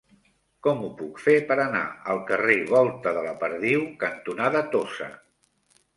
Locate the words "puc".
1.01-1.19